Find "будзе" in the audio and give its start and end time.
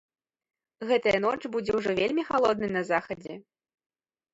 1.57-1.71